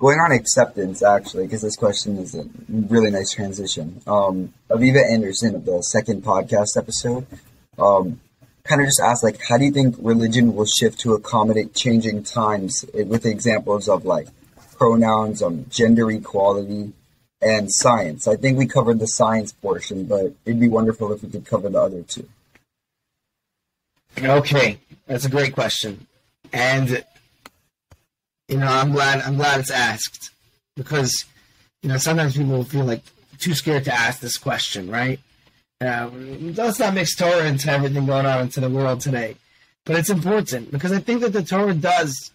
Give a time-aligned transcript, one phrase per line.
[0.00, 4.00] going on acceptance actually, because this question is a really nice transition.
[4.06, 7.26] Um, Aviva Anderson of the second podcast episode,
[7.78, 8.18] um,
[8.64, 12.24] kind of just asked like, how do you think religion will shift to accommodate changing
[12.24, 12.84] times?
[12.94, 14.28] With examples of like
[14.76, 16.94] pronouns, um, gender equality,
[17.42, 18.26] and science.
[18.26, 21.68] I think we covered the science portion, but it'd be wonderful if we could cover
[21.68, 22.28] the other two.
[24.18, 26.06] Okay, that's a great question,
[26.52, 27.04] and
[28.50, 30.30] you know I'm glad I'm glad it's asked
[30.76, 31.24] because
[31.82, 33.02] you know sometimes people feel like
[33.38, 35.20] too scared to ask this question, right?
[35.80, 39.36] Um, let's not mix Torah into everything going on into the world today,
[39.86, 42.30] but it's important because I think that the Torah does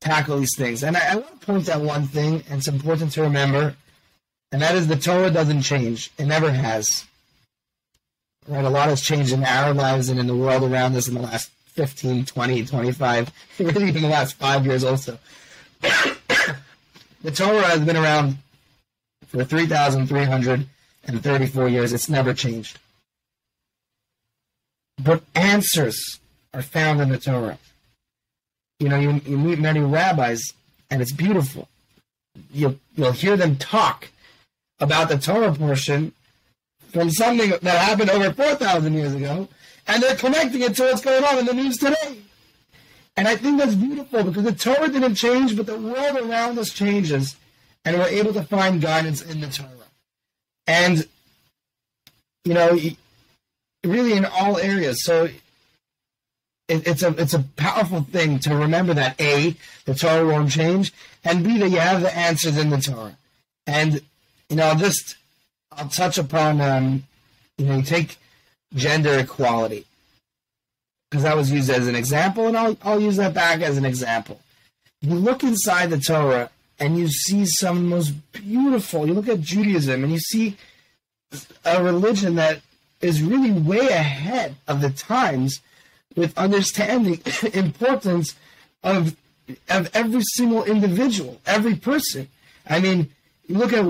[0.00, 3.12] tackle these things, and I, I want to point out one thing, and it's important
[3.12, 3.74] to remember,
[4.52, 7.04] and that is the Torah doesn't change; it never has.
[8.46, 8.64] Right?
[8.64, 11.22] A lot has changed in our lives and in the world around us in the
[11.22, 15.18] last 15, 20, 25, really even the last five years also.
[15.80, 18.36] the Torah has been around
[19.26, 21.92] for 3,334 years.
[21.92, 22.78] It's never changed.
[25.02, 26.20] But answers
[26.54, 27.58] are found in the Torah.
[28.78, 30.52] You know, you, you meet many rabbis,
[30.90, 31.68] and it's beautiful.
[32.52, 34.08] You'll, you'll hear them talk
[34.80, 36.12] about the Torah portion
[36.90, 39.48] from something that happened over 4,000 years ago,
[39.86, 42.18] and they're connecting it to what's going on in the news today.
[43.16, 46.70] And I think that's beautiful because the Torah didn't change, but the world around us
[46.70, 47.36] changes,
[47.84, 49.68] and we're able to find guidance in the Torah.
[50.66, 51.06] And,
[52.44, 52.78] you know,
[53.84, 55.04] really in all areas.
[55.04, 55.24] So
[56.68, 60.92] it, it's a it's a powerful thing to remember that A, the Torah won't change,
[61.24, 63.16] and B, that you have the answers in the Torah.
[63.66, 64.00] And,
[64.48, 65.16] you know, I'll just
[65.70, 67.04] I'll touch upon, um,
[67.58, 68.16] you know, you take
[68.74, 69.86] gender equality
[71.12, 73.84] because that was used as an example, and I'll, I'll use that back as an
[73.84, 74.40] example.
[75.02, 76.48] You look inside the Torah
[76.78, 79.06] and you see some of the most beautiful.
[79.06, 80.56] You look at Judaism and you see
[81.66, 82.60] a religion that
[83.02, 85.60] is really way ahead of the times
[86.16, 87.20] with understanding
[87.52, 88.34] importance
[88.82, 89.14] of
[89.68, 92.28] of every single individual, every person.
[92.66, 93.10] I mean,
[93.48, 93.84] you look at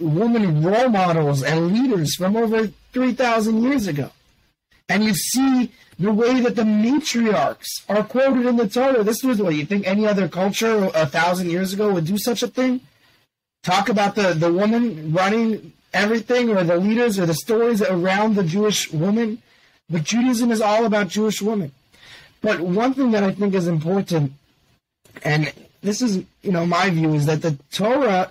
[0.00, 4.10] women role models and leaders from over 3,000 years ago.
[4.92, 9.02] And you see the way that the matriarchs are quoted in the Torah.
[9.02, 12.42] This was what you think any other culture a thousand years ago would do such
[12.42, 12.82] a thing?
[13.62, 18.44] Talk about the, the woman running everything or the leaders or the stories around the
[18.44, 19.40] Jewish woman.
[19.88, 21.72] But Judaism is all about Jewish women.
[22.42, 24.32] But one thing that I think is important,
[25.24, 25.50] and
[25.80, 28.30] this is, you know, my view, is that the Torah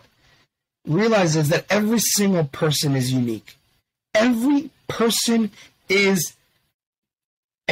[0.85, 3.55] realizes that every single person is unique.
[4.13, 5.49] Every person
[5.89, 6.35] is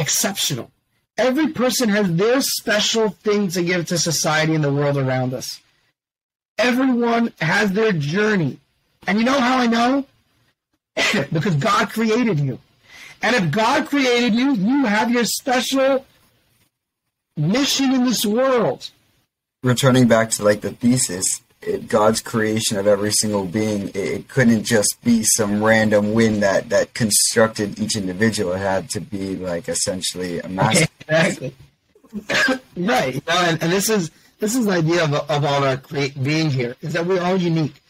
[0.00, 0.70] exceptional.
[1.18, 5.60] Every person has their special thing to give to society and the world around us.
[6.56, 8.58] Everyone has their journey.
[9.06, 10.06] And you know how I know?
[11.32, 12.58] because God created you.
[13.22, 16.06] And if God created you, you have your special
[17.36, 18.90] mission in this world.
[19.62, 21.42] Returning back to like the thesis,
[21.88, 26.70] God's creation of every single being, it, it, couldn't just be some random wind that
[26.70, 28.54] that constructed each individual.
[28.54, 30.86] It had to be like essentially a master.
[31.02, 31.54] Exactly.
[32.76, 33.14] right.
[33.14, 36.20] You know, and, and, this is this is the idea of, of all our create,
[36.22, 37.82] being here is that we're all unique,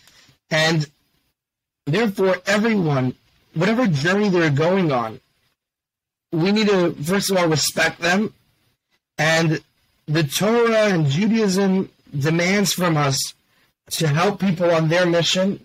[0.51, 0.91] and
[1.87, 3.15] therefore everyone,
[3.55, 5.21] whatever journey they're going on,
[6.33, 8.35] we need to first of all respect them,
[9.17, 9.63] and
[10.07, 11.89] the Torah and Judaism
[12.19, 13.35] demands from us
[13.91, 15.65] to help people on their mission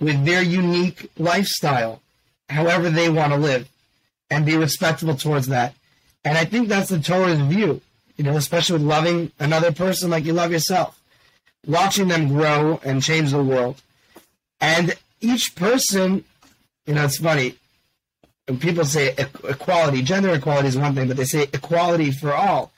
[0.00, 2.00] with their unique lifestyle,
[2.48, 3.68] however they want to live,
[4.30, 5.74] and be respectful towards that.
[6.24, 7.80] And I think that's the Torah's view,
[8.16, 10.98] you know, especially with loving another person like you love yourself,
[11.66, 13.80] watching them grow and change the world.
[14.60, 16.24] And each person,
[16.86, 17.56] you know, it's funny.
[18.46, 22.72] When People say equality, gender equality is one thing, but they say equality for all.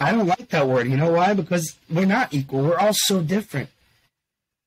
[0.00, 0.88] I don't like that word.
[0.88, 1.34] You know why?
[1.34, 2.62] Because we're not equal.
[2.62, 3.68] We're all so different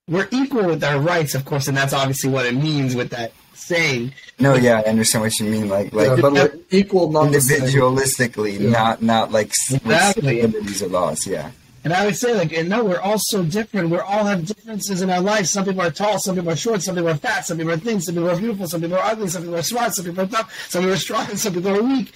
[0.08, 3.34] we're equal with our rights, of course, and that's obviously what it means with that
[3.54, 4.14] saying.
[4.40, 5.68] No, yeah, I understand what you mean.
[5.68, 8.70] Like, like, yeah, but like equal, not individualistically, yeah.
[8.70, 10.42] not not like exactly.
[10.42, 11.26] liberties or laws.
[11.26, 11.52] Yeah.
[11.84, 13.92] And I would say, like, and no, we're all so different.
[13.92, 15.52] We all have differences in our lives.
[15.52, 17.78] Some people are tall, some people are short, some people are fat, some people are
[17.78, 20.24] thin, some people are beautiful, some people are ugly, some people are smart, some people
[20.24, 22.12] are tough, some people are strong, and some people are weak.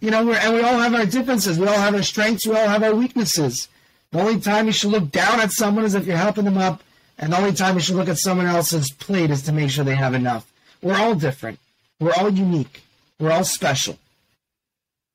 [0.00, 1.58] You know, and we all have our differences.
[1.58, 2.46] We all have our strengths.
[2.46, 3.68] We all have our weaknesses.
[4.10, 6.82] The only time you should look down at someone is if you're helping them up
[7.18, 9.84] and the only time you should look at someone else's plate is to make sure
[9.84, 10.50] they have enough.
[10.82, 11.58] We're all different.
[12.00, 12.82] We're all unique.
[13.18, 13.98] We're all special.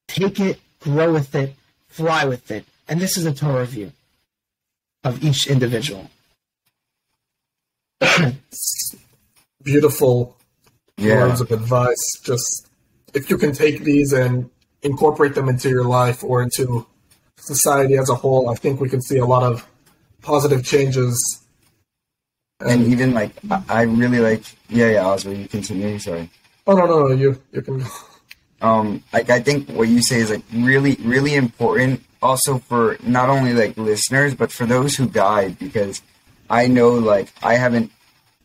[0.07, 1.56] Take it, grow with it,
[1.89, 2.65] fly with it.
[2.88, 3.92] And this is a Torah view.
[5.03, 6.12] of each individual.
[9.63, 10.38] Beautiful
[10.98, 11.15] Yeah.
[11.27, 12.03] words of advice.
[12.24, 12.68] Just
[13.13, 14.50] if you can take these and
[14.83, 16.86] incorporate them into your life or into
[17.38, 19.68] society as a whole, I think we can see a lot of
[20.21, 21.15] positive changes.
[22.66, 23.31] And even like,
[23.69, 26.30] I, really like, yeah, yeah, Oscar, you continue, sorry.
[26.68, 27.84] Oh no, no, no, you you can.
[28.62, 33.30] um like i think what you say is like really really important also for not
[33.30, 36.02] only like listeners but for those who guide because
[36.50, 37.92] i know like i haven't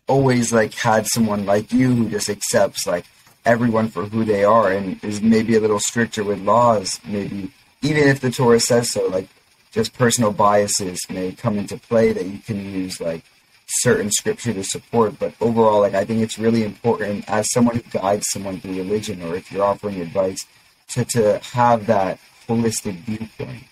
[0.09, 3.05] always like had someone like you who just accepts like
[3.45, 7.51] everyone for who they are and is maybe a little stricter with laws maybe
[7.83, 9.29] even if the torah says so like
[9.71, 13.23] just personal biases may come into play that you can use like
[13.69, 17.83] certain scripture to support but overall like i think it's really important as someone who
[17.91, 20.47] guides someone through religion or if you're offering advice
[20.89, 23.65] to, to have that holistic viewpoint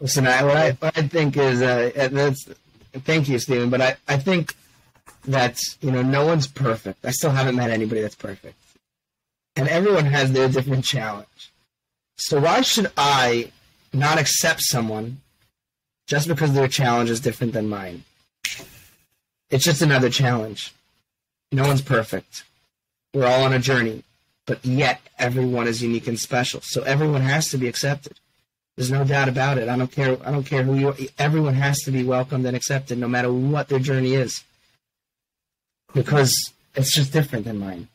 [0.00, 2.48] Listen, I, what, I, what I think is uh, that's
[3.04, 3.68] thank you, Stephen.
[3.68, 4.54] But I, I think
[5.26, 7.04] that you know no one's perfect.
[7.04, 8.56] I still haven't met anybody that's perfect,
[9.56, 11.52] and everyone has their different challenge.
[12.16, 13.52] So why should I
[13.92, 15.20] not accept someone
[16.10, 18.02] just because their challenge is different than mine?
[19.48, 20.74] It's just another challenge.
[21.52, 22.42] No one's perfect.
[23.14, 24.02] We're all on a journey,
[24.44, 26.60] but yet everyone is unique and special.
[26.62, 28.18] So everyone has to be accepted.
[28.76, 29.68] There's no doubt about it.
[29.68, 30.18] I don't care.
[30.24, 30.88] I don't care who you.
[30.88, 30.96] Are.
[31.16, 34.42] Everyone has to be welcomed and accepted, no matter what their journey is,
[35.94, 36.34] because
[36.74, 37.88] it's just different than mine.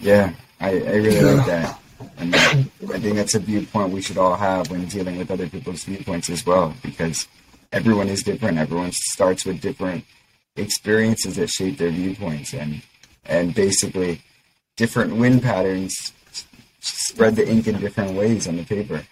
[0.00, 1.80] yeah i, I really like that
[2.16, 5.84] and i think that's a viewpoint we should all have when dealing with other people's
[5.84, 7.26] viewpoints as well because
[7.72, 8.58] everyone is different.
[8.58, 10.04] Everyone starts with different
[10.56, 12.52] experiences that shape their viewpoints.
[12.54, 12.82] And
[13.24, 14.22] and basically
[14.76, 16.12] different wind patterns
[16.80, 19.04] spread the ink in different ways on the paper